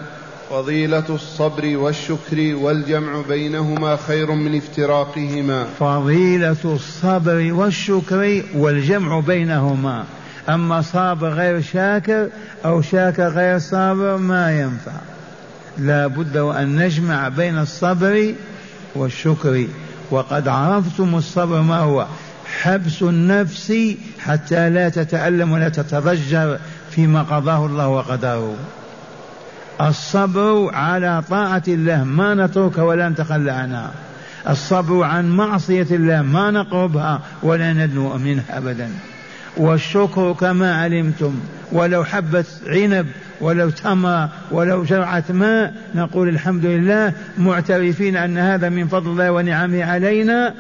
فضيلة 0.50 1.04
الصبر 1.10 1.78
والشكر 1.78 2.56
والجمع 2.56 3.22
بينهما 3.30 3.98
خير 4.08 4.32
من 4.32 4.58
افتراقهما. 4.58 5.68
فضيلة 5.80 6.58
الصبر 6.66 7.54
والشكر 7.54 8.44
والجمع 8.56 9.20
بينهما. 9.20 10.04
أما 10.50 10.82
صابر 10.82 11.30
غير 11.30 11.62
شاكر 11.62 12.28
أو 12.66 12.82
شاكر 12.82 13.28
غير 13.28 13.60
صابر 13.60 14.18
ما 14.18 14.60
ينفع. 14.62 15.00
لا 15.78 16.08
بد 16.08 16.38
وأن 16.38 16.76
نجمع 16.76 17.28
بين 17.28 17.58
الصبر 17.58 18.34
والشكر. 18.96 19.68
وقد 20.12 20.48
عرفتم 20.48 21.16
الصبر 21.16 21.62
ما 21.62 21.78
هو؟ 21.78 22.08
حبس 22.62 23.02
النفس 23.02 23.74
حتى 24.20 24.70
لا 24.70 24.90
تتألم 24.90 25.52
ولا 25.52 25.70
تتضجر. 25.70 26.60
فيما 26.98 27.22
قضاه 27.22 27.66
الله 27.66 27.88
وقدره 27.88 28.56
الصبر 29.82 30.70
على 30.74 31.24
طاعة 31.30 31.64
الله 31.68 32.04
ما 32.04 32.36
نترك 32.36 32.78
ولا 32.78 33.10
نتخلى 33.10 33.52
عنها. 33.52 33.92
الصبر 34.50 35.04
عن 35.04 35.30
معصية 35.30 35.88
الله 35.92 36.22
ما 36.22 36.52
نقربها 36.52 37.22
ولا 37.44 37.74
ندنو 37.74 38.18
منها 38.18 38.44
أبدا. 38.58 38.90
والشكر 39.58 40.34
كما 40.34 40.82
علمتم 40.82 41.40
ولو 41.72 42.04
حبة 42.04 42.46
عنب 42.68 43.06
ولو 43.42 43.70
تمر 43.70 44.28
ولو 44.52 44.84
جرعة 44.84 45.24
ماء 45.30 45.74
نقول 45.96 46.30
الحمد 46.30 46.66
لله 46.66 47.14
معترفين 47.38 48.18
أن 48.18 48.38
هذا 48.38 48.70
من 48.70 48.88
فضل 48.88 49.10
الله 49.10 49.32
ونعمه 49.32 49.84
علينا. 49.84 50.54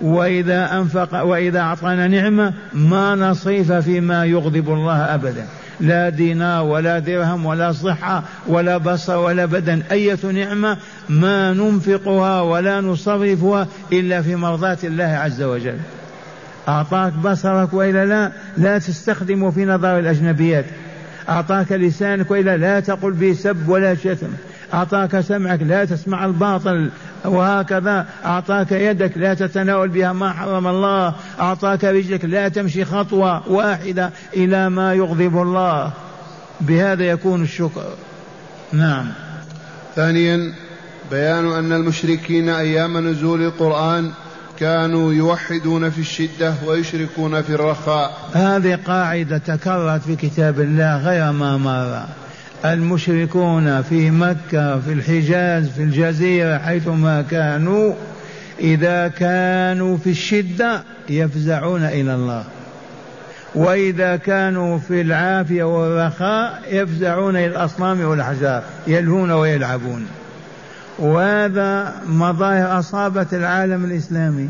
وإذا 0.00 0.76
أنفق 0.76 1.22
وإذا 1.22 1.60
أعطانا 1.60 2.08
نعمة 2.08 2.52
ما 2.72 3.14
نصيف 3.14 3.72
فيما 3.72 4.24
يغضب 4.24 4.68
الله 4.68 5.14
أبدا. 5.14 5.46
لا 5.80 6.08
دينار 6.08 6.64
ولا 6.64 6.98
درهم 6.98 7.46
ولا 7.46 7.72
صحة 7.72 8.22
ولا 8.46 8.76
بصر 8.76 9.16
ولا 9.16 9.44
بدن. 9.44 9.82
أية 9.90 10.18
نعمة 10.24 10.76
ما 11.08 11.52
ننفقها 11.52 12.40
ولا 12.40 12.80
نصرفها 12.80 13.66
إلا 13.92 14.22
في 14.22 14.36
مرضاة 14.36 14.78
الله 14.84 15.04
عز 15.04 15.42
وجل. 15.42 15.76
أعطاك 16.68 17.12
بصرك 17.12 17.74
وإلا 17.74 18.06
لا 18.06 18.32
لا 18.56 18.78
تستخدمه 18.78 19.50
في 19.50 19.64
نظر 19.64 19.98
الأجنبيات. 19.98 20.64
أعطاك 21.28 21.72
لسانك 21.72 22.30
وإلا 22.30 22.56
لا 22.56 22.80
تقل 22.80 23.12
به 23.12 23.32
سب 23.32 23.68
ولا 23.68 23.94
شتم. 23.94 24.30
أعطاك 24.74 25.20
سمعك 25.20 25.62
لا 25.62 25.84
تسمع 25.84 26.24
الباطل. 26.24 26.90
وهكذا 27.24 28.06
أعطاك 28.24 28.72
يدك 28.72 29.18
لا 29.18 29.34
تتناول 29.34 29.88
بها 29.88 30.12
ما 30.12 30.32
حرم 30.32 30.66
الله. 30.66 31.14
أعطاك 31.40 31.84
رجلك 31.84 32.24
لا 32.24 32.48
تمشي 32.48 32.84
خطوة 32.84 33.48
واحدة 33.48 34.10
إلى 34.36 34.70
ما 34.70 34.94
يغضب 34.94 35.42
الله. 35.42 35.92
بهذا 36.60 37.04
يكون 37.04 37.42
الشكر. 37.42 37.84
نعم. 38.72 39.06
ثانيا 39.96 40.52
بيان 41.10 41.52
أن 41.52 41.72
المشركين 41.72 42.48
أيام 42.48 43.08
نزول 43.08 43.42
القرآن 43.42 44.10
كانوا 44.58 45.12
يوحدون 45.12 45.90
في 45.90 46.00
الشدة 46.00 46.54
ويشركون 46.66 47.42
في 47.42 47.50
الرخاء. 47.50 48.30
هذه 48.34 48.78
قاعدة 48.86 49.38
تكررت 49.38 50.02
في 50.02 50.16
كتاب 50.16 50.60
الله 50.60 50.96
غير 50.96 51.32
ما 51.32 51.56
مر. 51.56 52.19
المشركون 52.64 53.82
في 53.82 54.10
مكة 54.10 54.80
في 54.80 54.92
الحجاز 54.92 55.68
في 55.68 55.82
الجزيرة 55.82 56.58
حيثما 56.58 57.22
كانوا 57.30 57.92
إذا 58.60 59.08
كانوا 59.08 59.96
في 59.96 60.10
الشدة 60.10 60.82
يفزعون 61.08 61.84
إلى 61.84 62.14
الله. 62.14 62.44
وإذا 63.54 64.16
كانوا 64.16 64.78
في 64.78 65.00
العافية 65.00 65.64
والرخاء 65.64 66.62
يفزعون 66.70 67.36
إلى 67.36 67.46
الأصنام 67.46 68.00
والأحجار 68.00 68.62
يلهون 68.86 69.30
ويلعبون. 69.30 70.06
وهذا 70.98 71.94
مظاهر 72.06 72.78
أصابت 72.78 73.34
العالم 73.34 73.84
الإسلامي. 73.84 74.48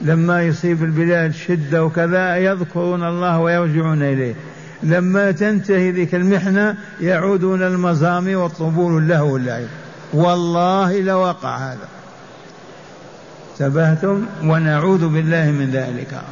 لما 0.00 0.42
يصيب 0.42 0.84
البلاد 0.84 1.34
شدة 1.34 1.84
وكذا 1.84 2.36
يذكرون 2.36 3.04
الله 3.04 3.38
ويرجعون 3.38 4.02
إليه. 4.02 4.34
لما 4.82 5.30
تنتهي 5.30 5.90
ذيك 5.90 6.14
المحنة 6.14 6.76
يعودون 7.00 7.62
المزامي 7.62 8.34
والطبول 8.34 9.08
له 9.08 9.22
واللعب. 9.22 9.66
والله 10.12 11.00
لوقع 11.00 11.56
هذا. 11.56 11.88
انتبهتم؟ 13.52 14.26
ونعوذ 14.44 15.08
بالله 15.08 15.50
من 15.50 15.70
ذلك. 15.70 16.22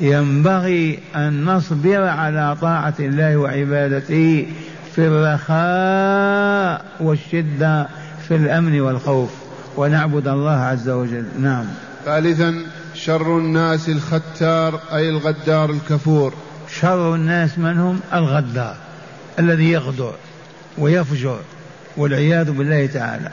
ينبغي 0.00 0.98
أن 1.16 1.44
نصبر 1.44 2.02
على 2.04 2.56
طاعة 2.60 2.94
الله 3.00 3.36
وعبادته 3.36 4.46
في 4.94 5.06
الرخاء 5.06 6.84
والشدة 7.00 7.88
في 8.28 8.36
الأمن 8.36 8.80
والخوف. 8.80 9.30
ونعبد 9.76 10.28
الله 10.28 10.56
عز 10.56 10.88
وجل. 10.88 11.24
نعم. 11.40 11.64
ثالثا 12.04 12.54
شر 12.94 13.38
الناس 13.38 13.88
الختار 13.88 14.80
أي 14.92 15.08
الغدار 15.08 15.70
الكفور. 15.70 16.34
شر 16.80 17.14
الناس 17.14 17.58
من 17.58 17.78
هم 17.78 18.00
الغدار 18.14 18.76
الذي 19.38 19.70
يغدر 19.70 20.14
ويفجر 20.78 21.38
والعياذ 21.96 22.50
بالله 22.50 22.86
تعالى. 22.86 23.30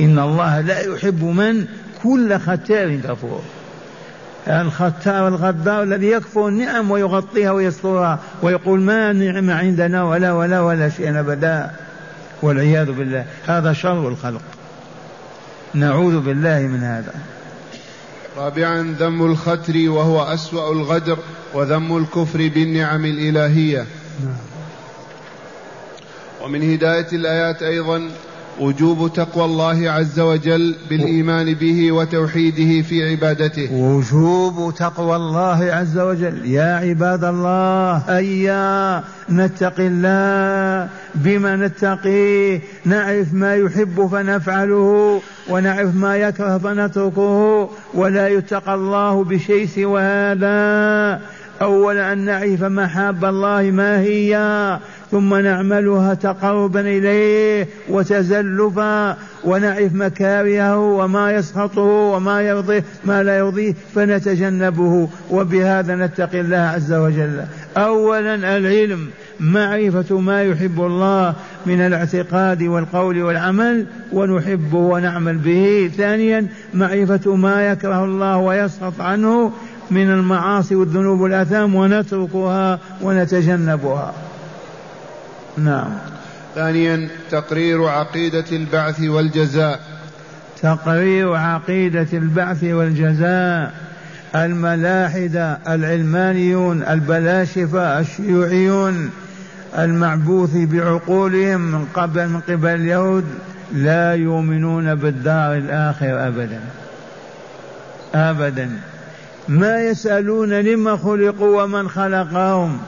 إن 0.00 0.18
الله 0.18 0.60
لا 0.60 0.80
يحب 0.80 1.24
من 1.24 1.66
كل 2.02 2.38
ختار 2.38 2.96
كفور. 2.96 3.42
الختار 4.48 5.28
الغدار 5.28 5.82
الذي 5.82 6.06
يكفر 6.06 6.48
النعم 6.48 6.90
ويغطيها 6.90 7.50
ويسترها 7.50 8.18
ويقول 8.42 8.80
ما 8.80 9.12
نعم 9.12 9.50
عندنا 9.50 10.04
ولا 10.04 10.32
ولا 10.32 10.60
ولا 10.60 10.88
شيء 10.88 11.20
أبدا. 11.20 11.70
والعياذ 12.42 12.92
بالله. 12.92 13.24
هذا 13.46 13.72
شر 13.72 14.08
الخلق. 14.08 14.42
نعوذ 15.74 16.20
بالله 16.20 16.58
من 16.58 16.82
هذا. 16.82 17.12
رابعا 18.38 18.96
ذم 18.98 19.26
الختر 19.26 19.90
وهو 19.90 20.22
أسوأ 20.22 20.72
الغدر 20.72 21.18
وذم 21.54 21.96
الكفر 21.96 22.38
بالنعم 22.48 23.04
الإلهية 23.04 23.86
نعم. 24.24 24.36
ومن 26.42 26.72
هداية 26.72 27.06
الآيات 27.12 27.62
أيضا 27.62 28.10
وجوب 28.60 29.12
تقوى 29.12 29.44
الله 29.44 29.90
عز 29.90 30.20
وجل 30.20 30.76
بالإيمان 30.90 31.54
به 31.54 31.92
وتوحيده 31.92 32.82
في 32.82 33.10
عبادته. 33.10 33.72
وجوب 33.72 34.74
تقوى 34.74 35.16
الله 35.16 35.64
عز 35.72 35.98
وجل. 35.98 36.46
يا 36.46 36.76
عباد 36.76 37.24
الله 37.24 37.96
هيا 37.96 39.04
نتقي 39.30 39.86
الله 39.86 40.88
بما 41.14 41.56
نتقيه 41.56 42.60
نعرف 42.84 43.34
ما 43.34 43.54
يحب 43.54 44.08
فنفعله 44.12 45.20
ونعرف 45.50 45.94
ما 45.94 46.16
يكره 46.16 46.58
فنتركه 46.58 47.70
ولا 47.94 48.28
يتقى 48.28 48.74
الله 48.74 49.24
بشيء 49.24 49.66
سوى 49.66 50.00
هذا. 50.00 51.20
أولا 51.62 52.12
أن 52.12 52.18
نعرف 52.18 52.62
محاب 52.62 53.24
الله 53.24 53.62
ما 53.62 54.00
هي 54.00 54.32
ثم 55.10 55.34
نعملها 55.34 56.14
تقربا 56.14 56.80
إليه 56.80 57.68
وتزلفا 57.88 59.16
ونعرف 59.44 59.94
مكارهه 59.94 60.78
وما 60.78 61.32
يسخطه 61.32 61.82
وما 61.82 62.42
يرضيه 62.42 62.84
ما 63.04 63.22
لا 63.22 63.38
يرضيه 63.38 63.74
فنتجنبه. 63.94 65.08
وبهذا 65.30 65.96
نتقي 65.96 66.40
الله 66.40 66.56
عز 66.56 66.92
وجل. 66.92 67.40
أولا 67.76 68.34
العلم 68.34 69.06
معرفة 69.40 70.20
ما 70.20 70.42
يحب 70.42 70.80
الله 70.80 71.34
من 71.66 71.80
الاعتقاد 71.80 72.62
والقول 72.62 73.22
والعمل 73.22 73.86
ونحبه 74.12 74.78
ونعمل 74.78 75.38
به. 75.38 75.90
ثانيا 75.96 76.46
معرفة 76.74 77.36
ما 77.36 77.68
يكره 77.68 78.04
الله 78.04 78.36
ويسخط 78.36 79.00
عنه 79.00 79.52
من 79.90 80.10
المعاصي 80.10 80.74
والذنوب 80.74 81.20
والآثام 81.20 81.74
ونتركها 81.74 82.78
ونتجنبها. 83.02 84.27
نعم. 85.64 85.90
ثانيا 86.54 87.08
تقرير 87.30 87.86
عقيدة 87.86 88.44
البعث 88.52 89.00
والجزاء. 89.00 89.80
تقرير 90.62 91.34
عقيدة 91.34 92.06
البعث 92.12 92.64
والجزاء 92.64 93.72
الملاحدة 94.34 95.58
العلمانيون 95.68 96.82
البلاشفة 96.82 98.00
الشيوعيون 98.00 99.10
المعبوث 99.78 100.50
بعقولهم 100.54 101.60
من 101.60 101.86
قبل 101.94 102.28
من 102.28 102.40
قبل 102.40 102.68
اليهود 102.68 103.24
لا 103.72 104.14
يؤمنون 104.14 104.94
بالدار 104.94 105.56
الآخر 105.56 106.26
أبدا. 106.26 106.60
أبدا. 108.14 108.70
ما 109.48 109.80
يسألون 109.80 110.52
لما 110.52 110.96
خلقوا 110.96 111.62
ومن 111.62 111.88
خلقهم. 111.88 112.78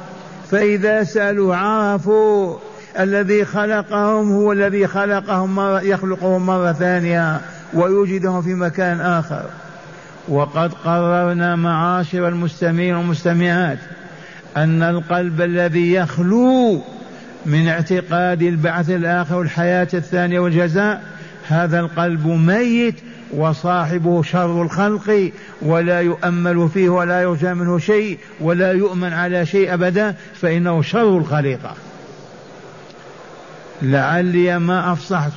فإذا 0.50 1.04
سألوا 1.04 1.56
عرفوا 1.56 2.56
الذي 2.98 3.44
خلقهم 3.44 4.32
هو 4.32 4.52
الذي 4.52 4.86
خلقهم 4.86 5.54
مرة 5.54 5.80
يخلقهم 5.80 6.46
مرة 6.46 6.72
ثانية 6.72 7.40
ويوجدهم 7.74 8.42
في 8.42 8.54
مكان 8.54 9.00
آخر. 9.00 9.44
وقد 10.28 10.74
قررنا 10.74 11.56
معاشر 11.56 12.28
المستمعين 12.28 12.94
والمستمعات 12.94 13.78
أن 14.56 14.82
القلب 14.82 15.40
الذي 15.40 15.92
يخلو 15.92 16.82
من 17.46 17.68
اعتقاد 17.68 18.42
البعث 18.42 18.90
الآخر 18.90 19.36
والحياة 19.36 19.88
الثانية 19.94 20.40
والجزاء 20.40 21.02
هذا 21.48 21.80
القلب 21.80 22.26
ميت 22.26 22.94
وصاحبه 23.36 24.22
شر 24.22 24.62
الخلق 24.62 25.32
ولا 25.62 26.00
يؤمل 26.00 26.68
فيه 26.74 26.88
ولا 26.88 27.22
يرجى 27.22 27.54
منه 27.54 27.78
شيء 27.78 28.18
ولا 28.40 28.72
يؤمن 28.72 29.12
على 29.12 29.46
شيء 29.46 29.74
أبدا 29.74 30.14
فإنه 30.34 30.82
شر 30.82 31.18
الخليقة. 31.18 31.74
لعلي 33.82 34.58
ما 34.58 34.92
أفصحت. 34.92 35.32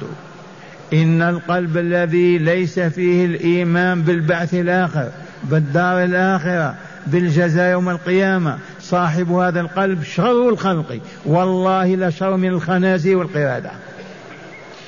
إن 0.94 1.22
القلب 1.22 1.78
الذي 1.78 2.38
ليس 2.38 2.80
فيه 2.80 3.26
الإيمان 3.26 4.02
بالبعث 4.02 4.54
الآخر 4.54 5.10
بالدار 5.44 6.04
الآخرة 6.04 6.76
بالجزاء 7.08 7.72
يوم 7.72 7.90
القيامة 7.90 8.58
صاحب 8.82 9.32
هذا 9.32 9.62
القلب 9.62 10.04
شر 10.04 10.50
الخلق. 10.50 11.00
والله 11.26 11.96
لشر 11.96 12.38
من 12.38 12.48
الخنازير 12.50 13.18
والقردة. 13.18 13.72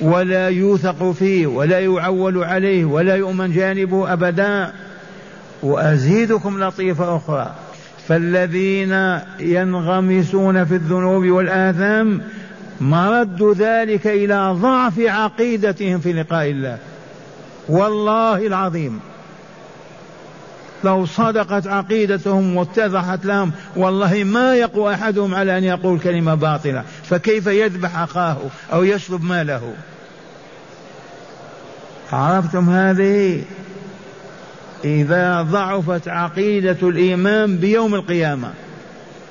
ولا 0.00 0.48
يوثق 0.48 1.10
فيه 1.10 1.46
ولا 1.46 1.80
يعول 1.80 2.44
عليه 2.44 2.84
ولا 2.84 3.16
يؤمن 3.16 3.52
جانبه 3.52 4.12
أبدا. 4.12 4.72
وأزيدكم 5.62 6.64
لطيفة 6.64 7.16
أخرى. 7.16 7.54
فالذين 8.08 9.20
ينغمسون 9.40 10.64
في 10.64 10.74
الذنوب 10.74 11.26
والآثام 11.26 12.22
مرد 12.80 13.54
ذلك 13.58 14.06
إلى 14.06 14.56
ضعف 14.62 15.00
عقيدتهم 15.00 15.98
في 15.98 16.12
لقاء 16.12 16.50
الله. 16.50 16.78
والله 17.68 18.46
العظيم. 18.46 19.00
لو 20.86 21.06
صدقت 21.06 21.66
عقيدتهم 21.66 22.56
واتضحت 22.56 23.26
لهم 23.26 23.52
والله 23.76 24.24
ما 24.24 24.54
يقوى 24.54 24.94
أحدهم 24.94 25.34
على 25.34 25.58
أن 25.58 25.64
يقول 25.64 25.98
كلمة 25.98 26.34
باطلة. 26.34 26.84
فكيف 27.02 27.46
يذبح 27.46 27.98
أخاه 27.98 28.36
أو 28.72 28.84
يسلب 28.84 29.24
ماله؟ 29.24 29.74
عرفتم 32.12 32.70
هذه؟ 32.70 33.42
إذا 34.84 35.42
ضعفت 35.42 36.08
عقيدة 36.08 36.76
الإيمان 36.82 37.56
بيوم 37.56 37.94
القيامة 37.94 38.50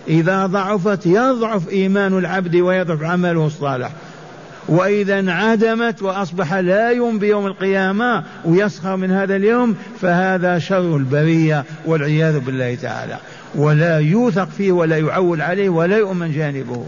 إذا 0.08 0.46
ضعفت 0.46 1.06
يضعف 1.06 1.70
إيمان 1.70 2.18
العبد 2.18 2.56
ويضعف 2.56 3.04
عمله 3.04 3.46
الصالح. 3.46 3.92
وإذا 4.68 5.20
انعدمت 5.20 6.02
وأصبح 6.02 6.54
لا 6.54 6.90
يوم 6.90 7.20
بيوم 7.20 7.48
القيامة 7.48 8.24
ويسخر 8.46 8.96
من 8.96 9.12
هذا 9.12 9.36
اليوم 9.36 9.76
فهذا 10.02 10.60
شر 10.60 10.98
البرية 10.98 11.66
والعياذ 11.86 12.40
بالله 12.40 12.76
تعالى. 12.76 13.18
ولا 13.56 14.00
يوثق 14.00 14.50
فيه 14.50 14.72
ولا 14.72 14.98
يعول 14.98 15.42
عليه 15.42 15.70
ولا 15.70 15.98
يؤمن 15.98 16.32
جانبه. 16.32 16.86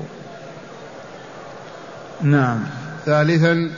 نعم. 2.22 2.60
ثالثا 3.06 3.70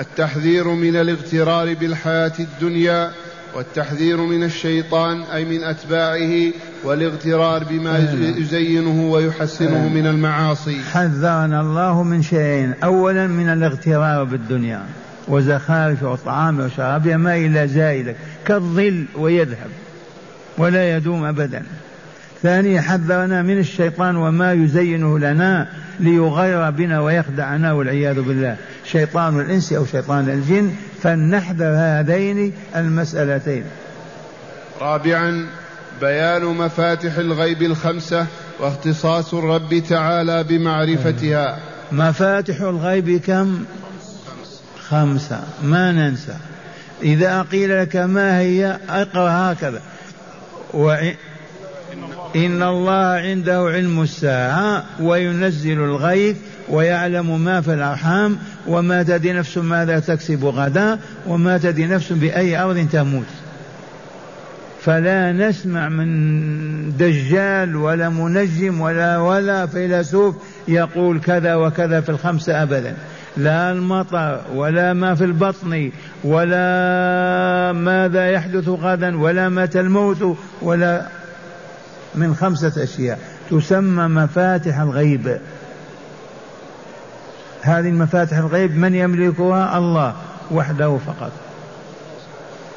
التحذير 0.00 0.68
من 0.68 0.96
الاغترار 0.96 1.74
بالحياة 1.74 2.32
الدنيا 2.40 3.12
والتحذير 3.54 4.16
من 4.16 4.42
الشيطان 4.44 5.22
أي 5.22 5.44
من 5.44 5.64
أتباعه 5.64 6.52
والاغترار 6.84 7.64
بما. 7.64 7.98
يزينه 8.38 9.10
ويحسنه. 9.10 9.88
من 9.88 10.06
المعاصي 10.06 10.80
حذرنا 10.92 11.60
الله 11.60 12.02
من 12.02 12.22
شيئين 12.22 12.74
أولا 12.84 13.26
من 13.26 13.48
الاغترار 13.48 14.24
بالدنيا 14.24 14.82
وزخارف 15.28 16.02
وطعام 16.02 16.60
وشراب 16.60 17.08
ما 17.08 17.36
إلا 17.36 17.66
زائلة 17.66 18.14
كالظل 18.46 19.04
ويذهب 19.16 19.70
ولا 20.58 20.96
يدوم 20.96 21.24
أبدا 21.24 21.62
ثانيا 22.42 22.80
حذرنا 22.80 23.42
من 23.42 23.58
الشيطان 23.58 24.16
وما 24.16 24.52
يزينه 24.52 25.18
لنا 25.18 25.68
ليغير 26.00 26.70
بنا 26.70 27.00
ويخدعنا 27.00 27.72
والعياذ 27.72 28.20
بالله 28.20 28.56
شيطان 28.84 29.40
الإنس 29.40 29.72
أو 29.72 29.86
شيطان 29.86 30.28
الجن 30.28 30.72
فلنحذر 31.02 31.74
هذين 31.76 32.52
المسألتين. 32.76 33.64
رابعا 34.80 35.46
بيان 36.00 36.44
مفاتح 36.44 37.16
الغيب 37.16 37.62
الخمسة 37.62 38.26
واختصاص 38.60 39.34
الرب 39.34 39.82
تعالى 39.88 40.44
بمعرفتها. 40.44 41.58
مفاتح 41.92 42.60
الغيب 42.60 43.20
كم؟ 43.20 43.64
خمسة. 44.88 45.40
ما 45.62 45.92
ننسى. 45.92 46.36
إذا 47.02 47.42
قيل 47.42 47.82
لك 47.82 47.96
ما 47.96 48.38
هي 48.38 48.78
اقرأ 48.88 49.52
هكذا. 49.52 49.82
وإن 50.74 51.14
إن 52.36 52.62
الله 52.62 53.04
عنده 53.04 53.58
علم 53.58 54.02
الساعة 54.02 54.84
وينزل 55.00 55.84
الغيث 55.84 56.36
ويعلم 56.70 57.44
ما 57.44 57.60
في 57.60 57.74
الأرحام 57.74 58.38
وما 58.66 59.02
تدري 59.02 59.32
نفس 59.32 59.58
ماذا 59.58 59.98
تكسب 59.98 60.44
غدا 60.44 60.98
وما 61.26 61.58
تدري 61.58 61.86
نفس 61.86 62.12
بأي 62.12 62.62
أرض 62.62 62.88
تموت. 62.92 63.26
فلا 64.80 65.32
نسمع 65.32 65.88
من 65.88 66.96
دجال 66.96 67.76
ولا 67.76 68.08
منجم 68.08 68.80
ولا 68.80 69.18
ولا 69.18 69.66
فيلسوف 69.66 70.36
يقول 70.68 71.20
كذا 71.20 71.54
وكذا 71.54 72.00
في 72.00 72.08
الخمسة 72.08 72.62
أبدا. 72.62 72.94
لا 73.36 73.72
المطر 73.72 74.40
ولا 74.54 74.92
ما 74.92 75.14
في 75.14 75.24
البطن 75.24 75.90
ولا 76.24 77.72
ماذا 77.72 78.30
يحدث 78.30 78.68
غدا 78.68 79.20
ولا 79.20 79.48
متى 79.48 79.80
الموت 79.80 80.36
ولا 80.62 81.06
من 82.14 82.34
خمسة 82.34 82.82
أشياء. 82.82 83.18
تسمى 83.50 84.08
مفاتح 84.08 84.80
الغيب. 84.80 85.38
هذه 87.68 87.88
المفاتح 87.88 88.36
الغيب 88.36 88.76
من 88.76 88.94
يملكها 88.94 89.78
الله 89.78 90.14
وحده 90.50 90.98
فقط. 91.06 91.32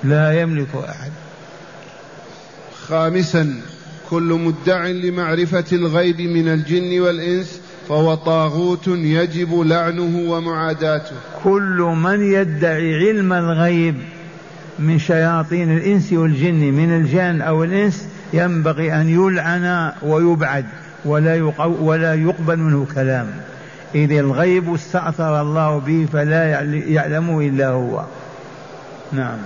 لا 0.04 0.42
يملك 0.42 0.76
أحد. 0.90 1.12
خامسا 2.88 3.62
كل 4.10 4.40
مدع 4.46 4.88
لمعرفة 4.88 5.66
الغيب 5.72 6.22
من 6.22 6.48
الجن 6.48 7.02
والإنس 7.02 7.62
فهو 7.90 8.16
طاغوت 8.16 8.88
يجب 8.88 9.60
لعنه 9.60 10.32
ومعاداته. 10.32 11.16
كل 11.44 11.94
من 12.04 12.34
يدعي 12.34 12.96
علم 12.96 13.34
الغيب 13.34 13.96
من 14.80 15.00
شياطين 15.00 15.78
الإنس 15.78 16.14
والجن 16.14 16.74
من 16.74 16.96
الجان 16.96 17.42
أو 17.42 17.64
الإنس 17.64 18.08
ينبغي 18.34 18.94
أن 18.94 19.10
يلعن 19.10 19.92
ويبعد 20.02 20.66
ولا 21.06 21.54
ولا 21.60 22.16
يقبل 22.16 22.58
منه 22.58 22.88
كلام. 22.96 23.28
إذ 23.96 24.12
الغيب 24.12 24.74
استأثر 24.74 25.42
الله 25.42 25.80
به 25.80 26.08
فلا 26.14 26.50
يعلمه 26.88 27.42
إلا 27.42 27.68
هو. 27.68 28.04
نعم. 29.12 29.38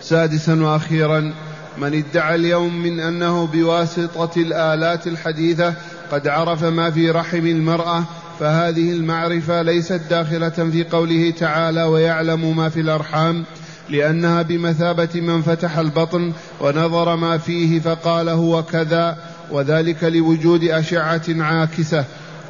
سادسا 0.00 0.62
وأخيرا 0.62 1.32
من 1.78 1.94
ادعى 1.94 2.34
اليوم 2.34 2.82
من 2.82 3.00
أنه 3.00 3.46
بواسطة 3.46 4.30
الآلات 4.36 5.06
الحديثة 5.06 5.74
قد 6.12 6.28
عرف 6.28 6.64
ما 6.64 6.90
في 6.90 7.10
رحم 7.10 7.46
المرأة 7.46 8.04
فهذه 8.40 8.92
المعرفة 8.92 9.62
ليست 9.62 10.00
داخلة 10.10 10.48
في 10.48 10.84
قوله 10.84 11.30
تعالى 11.30 11.82
ويعلم 11.82 12.56
ما 12.56 12.68
في 12.68 12.80
الأرحام 12.80 13.44
لأنها 13.90 14.42
بمثابة 14.42 15.20
من 15.20 15.42
فتح 15.42 15.78
البطن 15.78 16.32
ونظر 16.60 17.16
ما 17.16 17.38
فيه 17.38 17.80
فقال 17.80 18.28
هو 18.28 18.62
كذا 18.62 19.16
وذلك 19.50 20.04
لوجود 20.04 20.64
أشعة 20.64 21.22
عاكسة. 21.28 22.04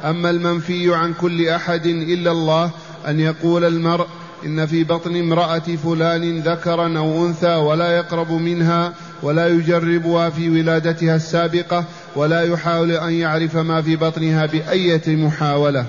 أما 0.05 0.29
المنفي 0.29 0.95
عن 0.95 1.13
كل 1.13 1.47
أحد 1.47 1.85
إلا 1.85 2.31
الله 2.31 2.71
أن 3.07 3.19
يقول 3.19 3.65
المرء 3.65 4.07
إن 4.45 4.65
في 4.65 4.83
بطن 4.83 5.15
امرأة 5.15 5.59
فلان 5.59 6.39
ذكرا 6.39 6.97
أو 6.97 7.27
أنثى 7.27 7.55
ولا 7.55 7.97
يقرب 7.97 8.31
منها 8.31 8.93
ولا 9.23 9.47
يجربها 9.47 10.29
في 10.29 10.49
ولادتها 10.49 11.15
السابقة 11.15 11.85
ولا 12.15 12.41
يحاول 12.41 12.91
أن 12.91 13.13
يعرف 13.13 13.57
ما 13.57 13.81
في 13.81 13.95
بطنها 13.95 14.45
بأية 14.45 15.15
محاولة. 15.15 15.85